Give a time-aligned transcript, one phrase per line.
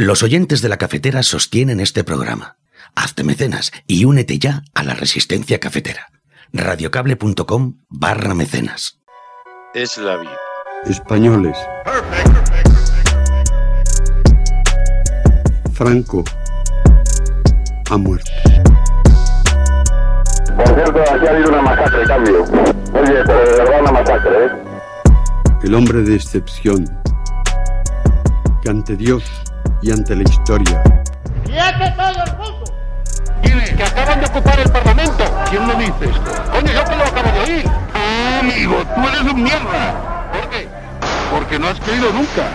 [0.00, 2.56] Los oyentes de la cafetera sostienen este programa.
[2.94, 6.06] Hazte mecenas y únete ya a la resistencia cafetera.
[6.52, 9.00] radiocable.com barra mecenas.
[9.74, 10.36] Es la vida.
[10.86, 11.58] Españoles.
[15.72, 16.22] Franco
[17.90, 18.30] ha muerto.
[20.54, 22.44] Por cierto, aquí ha habido una masacre, cambio.
[22.44, 24.50] Oye, pero de verdad una masacre, ¿eh?
[25.64, 26.84] El hombre de excepción
[28.62, 29.24] que ante Dios
[29.82, 30.82] y ante la historia
[31.44, 32.64] ¡Quiete todo el mundo!
[33.78, 35.24] Que acaban de ocupar el Parlamento.
[35.48, 36.50] ¿Quién lo dice esto?
[36.50, 37.64] Coño, yo que lo acabo de oír.
[37.94, 40.30] Ah, amigo, tú eres un mierda.
[40.32, 40.68] ¿Por qué?
[41.30, 42.48] Porque no has creído nunca.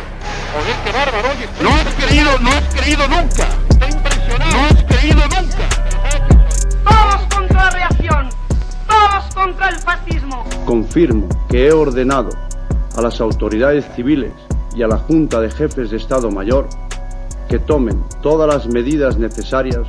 [0.54, 1.48] Joder, qué bárbaro, oye.
[1.62, 3.48] No has creído, no has creído nunca.
[3.70, 4.52] Estoy impresionado.
[4.52, 5.66] No has creído nunca.
[6.84, 8.30] Todos contra la reacción.
[8.86, 10.44] Todos contra el fascismo.
[10.66, 12.31] Confirmo que he ordenado
[12.98, 14.34] a las autoridades civiles
[14.76, 16.67] y a la Junta de Jefes de Estado Mayor
[17.54, 19.86] que tomen todas las medidas necesarias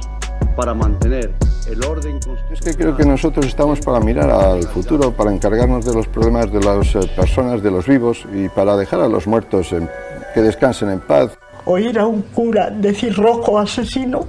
[0.55, 1.33] para mantener
[1.67, 2.53] el orden constitucional.
[2.53, 6.53] Es que creo que nosotros estamos para mirar al futuro, para encargarnos de los problemas
[6.53, 9.89] de las eh, personas, de los vivos y para dejar a los muertos en-
[10.35, 11.31] que descansen en paz.
[11.65, 14.27] Oír a un cura decir rojo asesino,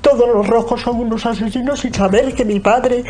[0.00, 3.04] todos los rojos son unos asesinos y saber que mi padre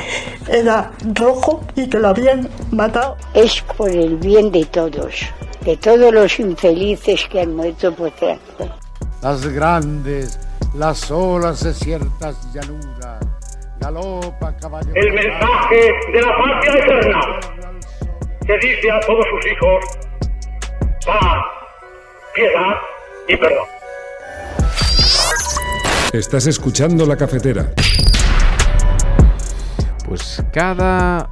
[0.46, 3.16] era rojo y que lo habían matado.
[3.32, 5.14] Es por el bien de todos,
[5.64, 8.68] de todos los infelices que han muerto por tráfico.
[9.24, 10.38] Las grandes,
[10.74, 13.20] las olas de ciertas llanuras,
[13.80, 14.92] galopa caballo.
[14.94, 17.20] El mensaje de la patria eterna
[18.46, 19.84] que dice a todos sus hijos
[21.06, 21.42] paz,
[22.34, 22.74] piedad
[23.26, 23.66] y perdón.
[26.12, 27.72] Estás escuchando la cafetera.
[30.06, 31.30] Pues cada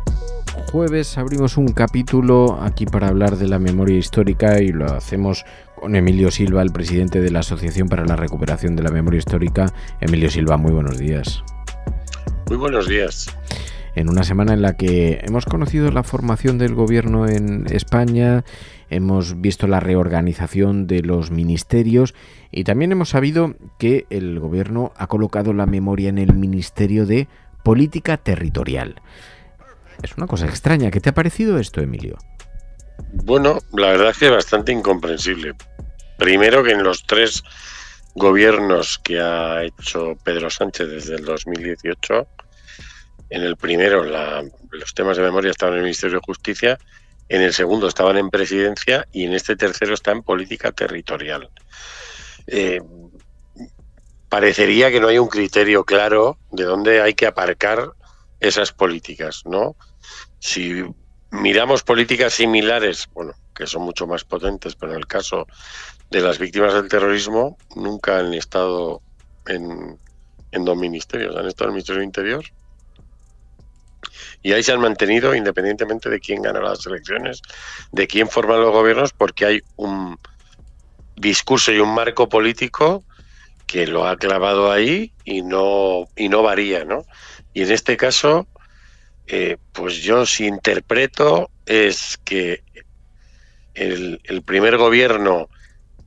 [0.70, 5.44] jueves abrimos un capítulo aquí para hablar de la memoria histórica y lo hacemos
[5.82, 9.74] con Emilio Silva, el presidente de la Asociación para la Recuperación de la Memoria Histórica.
[10.00, 11.42] Emilio Silva, muy buenos días.
[12.46, 13.26] Muy buenos días.
[13.96, 18.44] En una semana en la que hemos conocido la formación del gobierno en España,
[18.90, 22.14] hemos visto la reorganización de los ministerios
[22.52, 27.26] y también hemos sabido que el gobierno ha colocado la memoria en el Ministerio de
[27.64, 29.02] Política Territorial.
[30.00, 30.92] Es una cosa extraña.
[30.92, 32.18] ¿Qué te ha parecido esto, Emilio?
[33.24, 35.54] Bueno, la verdad es que es bastante incomprensible.
[36.22, 37.42] Primero que en los tres
[38.14, 42.28] gobiernos que ha hecho Pedro Sánchez desde el 2018,
[43.30, 46.78] en el primero los temas de memoria estaban en el Ministerio de Justicia,
[47.28, 51.50] en el segundo estaban en Presidencia y en este tercero está en Política Territorial.
[52.46, 52.80] Eh,
[54.28, 57.94] parecería que no hay un criterio claro de dónde hay que aparcar
[58.38, 59.74] esas políticas, ¿no?
[60.38, 60.84] Si
[61.32, 65.48] miramos políticas similares, bueno, que son mucho más potentes, pero en el caso
[66.12, 69.00] de las víctimas del terrorismo, nunca han estado
[69.46, 69.98] en,
[70.52, 72.44] en dos ministerios, han estado en el Ministerio del Interior.
[74.42, 77.40] Y ahí se han mantenido independientemente de quién gana las elecciones,
[77.92, 80.18] de quién forma los gobiernos, porque hay un
[81.16, 83.04] discurso y un marco político
[83.66, 87.06] que lo ha clavado ahí y no, y no varía, ¿no?
[87.54, 88.46] Y en este caso,
[89.28, 92.62] eh, pues yo si interpreto es que
[93.72, 95.48] el, el primer gobierno,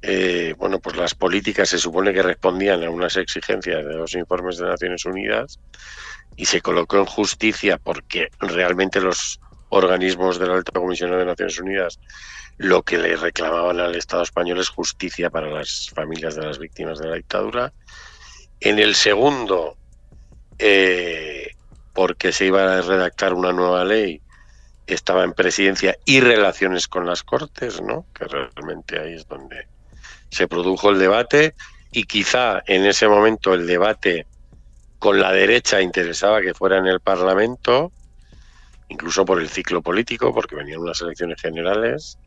[0.08, 4.60] eh, bueno, pues las políticas se supone que respondían a unas exigencias de los informes
[4.60, 5.60] de Naciones Unidas
[6.36, 9.40] y se colocó en justicia porque realmente los
[9.70, 12.00] organismos de la Alta Comisión de Naciones Unidas
[12.58, 17.00] lo que le reclamaban al Estado español es justicia para las familias de las víctimas
[17.00, 17.74] de la dictadura.
[18.60, 19.76] En el segundo,
[20.60, 21.56] eh,
[21.94, 24.22] porque se iba a redactar una nueva ley,
[24.86, 28.06] estaba en presidencia y relaciones con las Cortes, ¿no?
[28.14, 29.68] Que realmente ahí es donde
[30.30, 31.56] se produjo el debate
[31.92, 34.26] y quizá en ese momento el debate
[35.00, 37.92] con la derecha interesaba que fuera en el Parlamento,
[38.90, 42.18] incluso por el ciclo político, porque venían unas elecciones generales.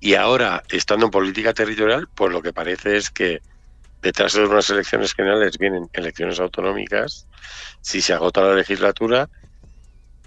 [0.00, 3.40] Y ahora, estando en política territorial, pues lo que parece es que
[4.02, 7.26] detrás de unas elecciones generales vienen elecciones autonómicas,
[7.80, 9.28] si se agota la legislatura,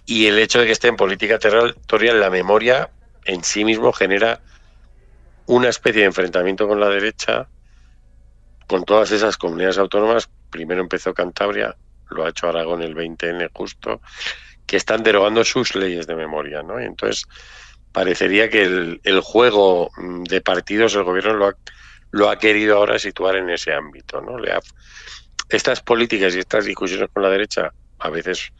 [0.05, 2.89] y el hecho de que esté en política territorial, la memoria
[3.25, 4.41] en sí mismo genera
[5.49, 7.47] una especie de enfrentamiento con la derecha,
[8.67, 10.29] con todas esas comunidades autónomas.
[10.51, 11.75] Primero empezó Cantabria,
[12.11, 13.99] lo ha hecho Aragón el 20N justo,
[14.67, 16.79] que están derogando sus leyes de memoria, ¿no?
[16.79, 17.25] Y entonces
[17.91, 21.55] parecería que el, el juego mm, de partidos, el gobierno lo ha,
[22.11, 24.37] lo ha querido ahora situar en ese ámbito, ¿no?
[24.37, 24.59] Le ha,
[25.49, 28.53] estas políticas y estas discusiones con la derecha a veces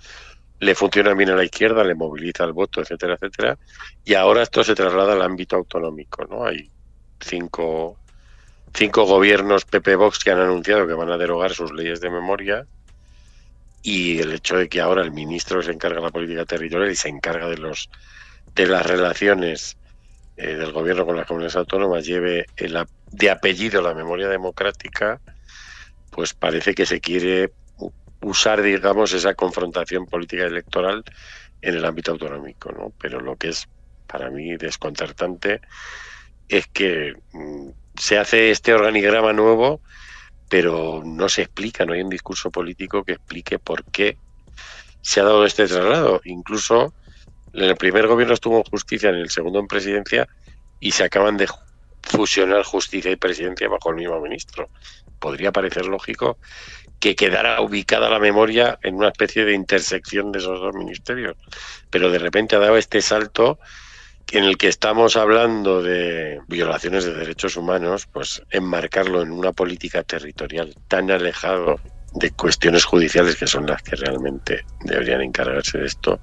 [0.60, 3.60] le funcionan bien a la izquierda, le moviliza el voto, etcétera, etcétera,
[4.04, 6.46] y ahora esto se traslada al ámbito autonómico, ¿no?
[6.46, 6.72] Hay
[7.19, 7.98] cinco
[8.74, 12.66] cinco gobiernos PP Vox que han anunciado que van a derogar sus leyes de memoria
[13.81, 16.95] y el hecho de que ahora el ministro se encarga de la política territorial y
[16.95, 17.89] se encarga de los
[18.56, 19.77] de las relaciones
[20.38, 22.77] eh, del gobierno con las comunidades autónomas lleve el,
[23.12, 25.19] de apellido la memoria democrática,
[26.12, 27.51] pues parece que se quiere
[28.21, 31.04] usar, digamos, esa confrontación política electoral
[31.62, 32.94] en el ámbito autonómico, ¿no?
[33.01, 33.68] Pero lo que es
[34.07, 35.62] para mí desconcertante
[36.50, 39.81] es que mm, se hace este organigrama nuevo,
[40.50, 44.18] pero no se explica, no hay un discurso político que explique por qué
[45.01, 46.22] se ha dado este traslado.
[46.25, 46.94] Incluso
[47.54, 50.28] en el primer gobierno estuvo justicia, en el segundo en presidencia,
[50.80, 51.48] y se acaban de
[52.01, 54.69] fusionar justicia y presidencia bajo el mismo ministro.
[55.19, 56.38] Podría parecer lógico
[57.00, 61.38] que quedara ubicada la memoria en una especie de intersección de esos dos ministerios,
[61.90, 63.60] pero de repente ha dado este salto
[64.31, 70.04] en el que estamos hablando de violaciones de derechos humanos, pues enmarcarlo en una política
[70.04, 71.80] territorial tan alejado
[72.14, 76.20] de cuestiones judiciales que son las que realmente deberían encargarse de esto,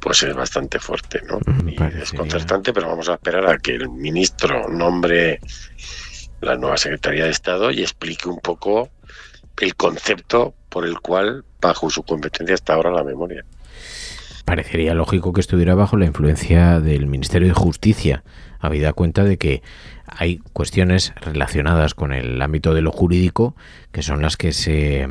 [0.00, 1.38] pues es bastante fuerte, ¿no?
[1.66, 5.40] Y desconcertante, pero vamos a esperar a que el ministro nombre
[6.40, 8.90] la nueva Secretaría de Estado y explique un poco
[9.60, 13.44] el concepto por el cual, bajo su competencia, está ahora la memoria.
[14.44, 18.24] Parecería lógico que estuviera bajo la influencia del Ministerio de Justicia,
[18.60, 19.62] habida cuenta de que
[20.06, 23.56] hay cuestiones relacionadas con el ámbito de lo jurídico
[23.90, 25.08] que son las que se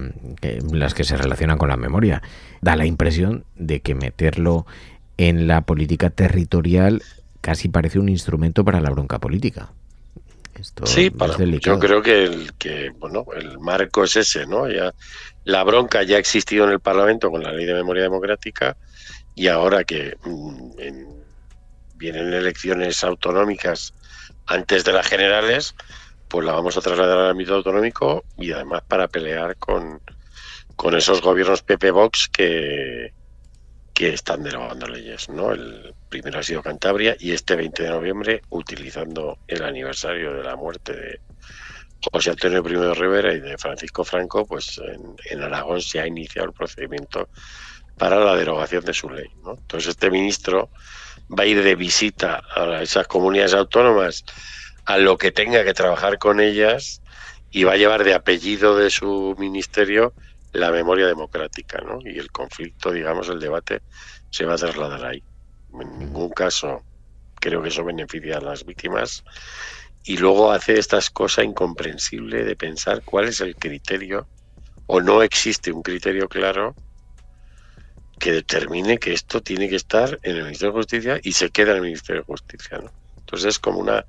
[0.72, 2.22] las que se relacionan con la memoria.
[2.62, 4.66] Da la impresión de que meterlo
[5.18, 7.02] en la política territorial
[7.42, 9.72] casi parece un instrumento para la bronca política.
[10.84, 11.12] sí,
[11.60, 14.70] yo creo que el que bueno el marco es ese, ¿no?
[14.70, 14.94] Ya
[15.44, 18.78] la bronca ya ha existido en el Parlamento con la Ley de Memoria Democrática
[19.36, 20.72] y ahora que mm,
[21.96, 23.94] vienen elecciones autonómicas
[24.46, 25.76] antes de las generales,
[26.28, 30.02] pues la vamos a trasladar al ámbito autonómico y además para pelear con,
[30.76, 33.14] con esos gobiernos PP Vox que,
[33.94, 35.30] que están derogando leyes.
[35.30, 35.52] ¿no?
[35.52, 40.56] El primero ha sido Cantabria y este 20 de noviembre, utilizando el aniversario de la
[40.56, 41.20] muerte de
[42.12, 46.08] José Antonio I de Rivera y de Francisco Franco, pues en, en Aragón se ha
[46.08, 47.30] iniciado el procedimiento
[47.98, 49.28] para la derogación de su ley.
[49.44, 49.54] ¿no?
[49.54, 50.70] Entonces este ministro
[51.30, 54.24] va a ir de visita a esas comunidades autónomas
[54.86, 57.02] a lo que tenga que trabajar con ellas
[57.52, 60.14] y va a llevar de apellido de su ministerio
[60.52, 62.00] la memoria democrática, ¿no?
[62.04, 63.82] Y el conflicto, digamos, el debate
[64.30, 65.24] se va a trasladar ahí.
[65.80, 66.84] En ningún caso
[67.36, 69.24] creo que eso beneficia a las víctimas.
[70.04, 74.28] Y luego hace estas cosas incomprensible de pensar cuál es el criterio,
[74.86, 76.76] o no existe un criterio claro
[78.24, 81.72] que determine que esto tiene que estar en el Ministerio de Justicia y se queda
[81.72, 82.78] en el Ministerio de Justicia.
[82.78, 82.90] ¿no?
[83.18, 84.06] Entonces es como una,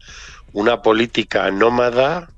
[0.52, 2.30] una política nómada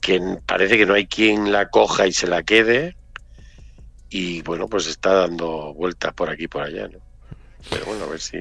[0.00, 2.96] que parece que no hay quien la coja y se la quede
[4.08, 6.88] y bueno, pues está dando vueltas por aquí y por allá.
[6.88, 7.00] ¿no?
[7.68, 8.38] Pero bueno, a ver si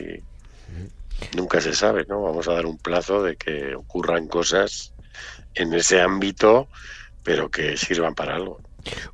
[1.36, 2.22] nunca se sabe, ¿no?
[2.22, 4.94] Vamos a dar un plazo de que ocurran cosas
[5.54, 6.70] en ese ámbito,
[7.24, 8.62] pero que sirvan para algo.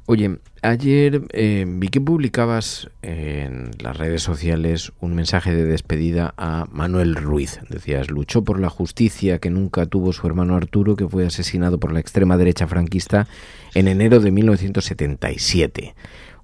[0.05, 6.65] Oye, ayer eh, vi que publicabas en las redes sociales un mensaje de despedida a
[6.71, 7.59] Manuel Ruiz.
[7.69, 11.91] Decías, luchó por la justicia que nunca tuvo su hermano Arturo, que fue asesinado por
[11.91, 13.27] la extrema derecha franquista
[13.75, 15.95] en enero de 1977.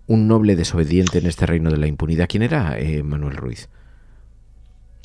[0.07, 2.27] Un noble desobediente en este reino de la impunidad.
[2.29, 3.69] ¿Quién era eh, Manuel Ruiz?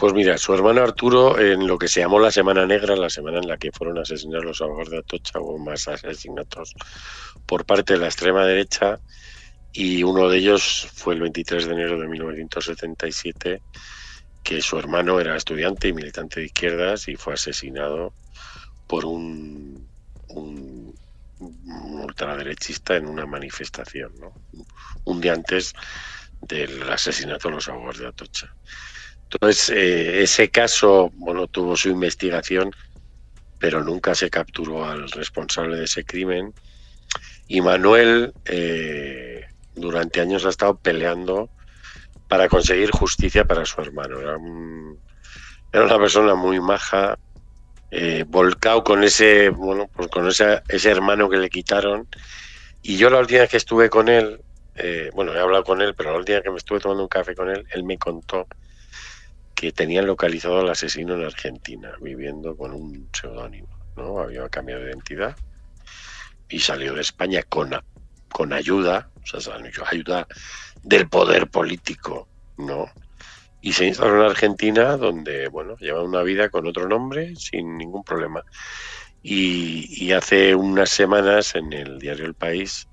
[0.00, 3.37] Pues mira, su hermano Arturo, en lo que se llamó la Semana Negra, la semana
[3.37, 6.73] en la que fueron asesinados los abogados de Atocha, hubo más asesinatos
[7.45, 8.99] por parte de la extrema derecha
[9.75, 13.62] y uno de ellos fue el 23 de enero de 1977,
[14.42, 18.14] que su hermano era estudiante y militante de izquierdas y fue asesinado
[18.87, 19.87] por un,
[20.28, 20.95] un,
[21.38, 24.33] ultraderechista en una manifestación, ¿no?
[25.04, 25.75] un día antes
[26.40, 28.50] del asesinato de los abogados de Atocha.
[29.32, 32.72] Entonces, eh, ese caso, bueno, tuvo su investigación,
[33.60, 36.52] pero nunca se capturó al responsable de ese crimen.
[37.46, 39.44] Y Manuel, eh,
[39.76, 41.49] durante años ha estado peleando
[42.26, 44.18] para conseguir justicia para su hermano.
[44.20, 44.37] Era,
[45.84, 47.16] una persona muy maja,
[47.92, 52.08] eh, volcado con ese, bueno, pues con ese, ese hermano que le quitaron.
[52.82, 54.40] Y yo la última vez que estuve con él,
[55.12, 57.34] bueno, he hablado con él, pero la última vez que me estuve tomando un café
[57.37, 58.49] con él, él me contó
[59.61, 64.21] que tenían localizado al asesino en Argentina, viviendo con un seudónimo, ¿no?
[64.21, 65.37] Había cambiado de identidad
[66.49, 67.73] y salió de España con,
[68.33, 69.57] con ayuda, o sea,
[69.90, 70.26] ayuda
[70.83, 72.26] del poder político,
[72.57, 72.87] ¿no?
[73.61, 78.02] Y se instaló en Argentina, donde, bueno, lleva una vida con otro nombre sin ningún
[78.02, 78.43] problema.
[79.23, 82.88] Y, hace unas semanas en el diario El País,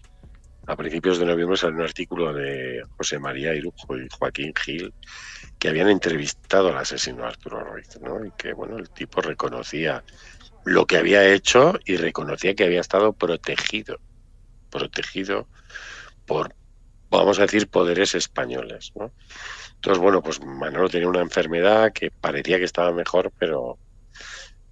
[0.67, 4.93] a principios de noviembre, salió un artículo de José María Irujo y Joaquín Gil
[5.57, 8.23] que habían entrevistado al asesino Arturo Ruiz, ¿no?
[8.25, 10.03] Y que, bueno, el tipo reconocía
[10.65, 13.97] lo que había hecho y reconocía que había estado protegido,
[14.69, 15.47] protegido
[16.25, 16.53] por,
[17.09, 19.13] vamos a decir, poderes españoles, ¿no?
[19.75, 23.77] Entonces, bueno, pues Manolo tenía una enfermedad que parecía que estaba mejor, pero,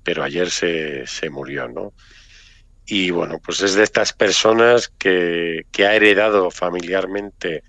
[0.04, 1.94] pero ayer se, se murió, ¿no?
[2.88, 7.63] Y bueno, pues es de estas personas que, ha heredado familiarmente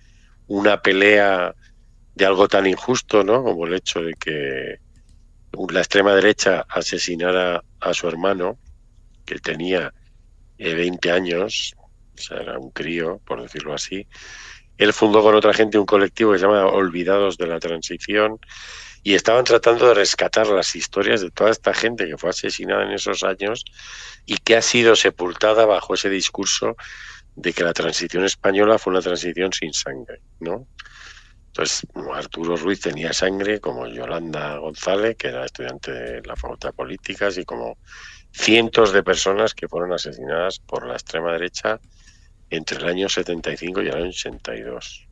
[0.47, 1.55] una pelea
[2.15, 3.43] de algo tan injusto, ¿no?
[3.43, 4.79] Como el hecho de que
[5.71, 8.59] la extrema derecha asesinara a su hermano,
[9.25, 9.93] que tenía
[10.59, 11.75] 20 eh, años,
[12.19, 14.07] o sea, era un crío, por decirlo así.
[14.77, 18.39] Él fundó con otra gente un colectivo que se llama Olvidados de la Transición
[19.07, 22.91] y estaban tratando de rescatar las historias de toda esta gente que fue asesinada en
[22.91, 23.65] esos años
[24.25, 26.75] y que ha sido sepultada bajo ese discurso
[27.37, 30.67] de que la transición española fue una transición sin sangre, ¿no?
[31.47, 36.77] Entonces, Arturo Ruiz tenía sangre, como Yolanda González, que era estudiante de la Facultad de
[36.77, 37.79] Políticas, y como
[38.33, 41.79] cientos de personas que fueron asesinadas por la extrema derecha
[42.51, 45.07] entre el año 75 y el año 82.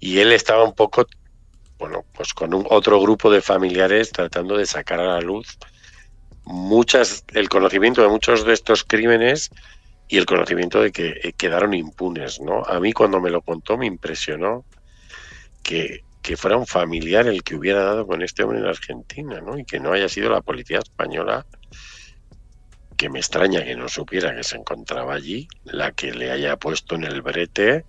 [0.00, 1.06] Y él estaba un poco,
[1.78, 5.58] bueno, pues con un otro grupo de familiares tratando de sacar a la luz
[6.44, 9.50] muchas, el conocimiento de muchos de estos crímenes
[10.08, 12.62] y el conocimiento de que eh, quedaron impunes, ¿no?
[12.64, 14.64] A mí cuando me lo contó me impresionó
[15.62, 16.02] que,
[16.36, 19.58] fuera un familiar el que hubiera dado con este hombre en Argentina, ¿no?
[19.58, 21.46] Y que no haya sido la policía española,
[22.96, 26.94] que me extraña que no supiera que se encontraba allí, la que le haya puesto
[26.94, 27.84] en el brete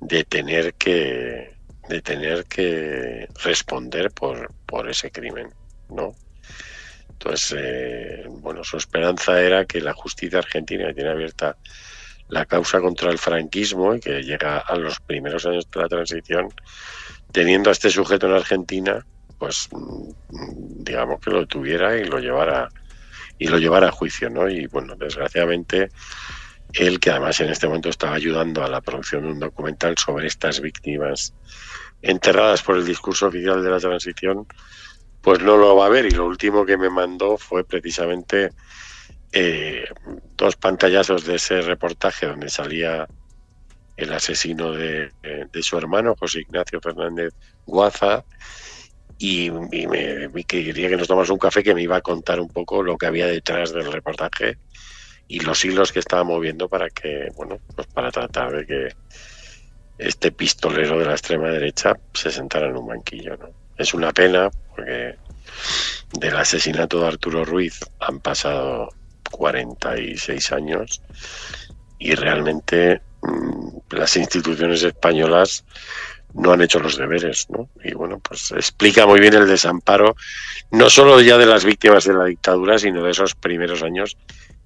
[0.00, 1.51] de tener que
[1.92, 5.52] de tener que responder por, por ese crimen,
[5.90, 6.14] ¿no?
[7.10, 11.56] Entonces, eh, bueno, su esperanza era que la justicia argentina, que tiene abierta
[12.28, 16.48] la causa contra el franquismo y que llega a los primeros años de la transición,
[17.30, 19.06] teniendo a este sujeto en Argentina,
[19.38, 22.68] pues mm, digamos que lo tuviera y lo llevara
[23.38, 24.48] y lo llevara a juicio, ¿no?
[24.48, 25.90] Y bueno, desgraciadamente
[26.72, 30.26] él, que además en este momento estaba ayudando a la producción de un documental sobre
[30.26, 31.34] estas víctimas
[32.02, 34.46] enterradas por el discurso oficial de la transición,
[35.22, 36.06] pues no lo va a ver.
[36.06, 38.50] Y lo último que me mandó fue precisamente
[39.32, 39.84] eh,
[40.36, 43.06] dos pantallazos de ese reportaje donde salía
[43.96, 45.10] el asesino de,
[45.60, 47.32] su hermano, José Ignacio Fernández
[47.64, 48.24] Guaza,
[49.18, 52.82] y, me, quería que nos tomamos un café que me iba a contar un poco
[52.82, 54.58] lo que había detrás del reportaje
[55.28, 58.88] y los hilos que estaba moviendo para que, bueno, pues para tratar de que
[60.06, 63.50] este pistolero de la extrema derecha se sentara en un banquillo, ¿no?
[63.76, 65.16] Es una pena porque
[66.12, 68.90] del asesinato de Arturo Ruiz han pasado
[69.30, 71.02] 46 años
[71.98, 75.64] y realmente mm, las instituciones españolas
[76.34, 77.68] no han hecho los deberes, ¿no?
[77.84, 80.16] Y bueno, pues explica muy bien el desamparo,
[80.70, 84.16] no solo ya de las víctimas de la dictadura, sino de esos primeros años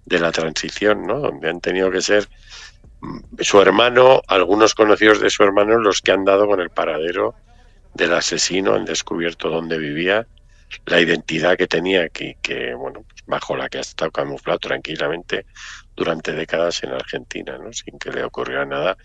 [0.04, 1.18] de la transición, ¿no?
[1.18, 2.28] Donde han tenido que ser
[3.40, 7.34] su hermano, algunos conocidos de su hermano, los que han dado con el paradero
[7.94, 10.26] del asesino, han descubierto dónde vivía
[10.86, 15.46] la identidad que tenía que, que bueno, bajo la que ha estado camuflado tranquilamente
[15.94, 17.72] durante décadas en Argentina, ¿no?
[17.72, 18.96] sin que le ocurriera nada,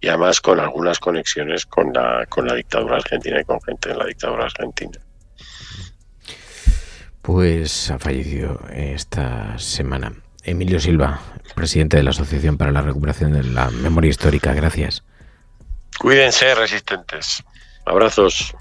[0.00, 3.98] y además con algunas conexiones con la, con la dictadura argentina y con gente en
[3.98, 4.98] la dictadura argentina.
[7.22, 10.12] Pues ha fallecido esta semana.
[10.44, 11.20] Emilio Silva,
[11.54, 14.52] presidente de la Asociación para la Recuperación de la Memoria Histórica.
[14.54, 15.02] Gracias.
[15.98, 17.42] Cuídense, resistentes.
[17.84, 18.54] Abrazos.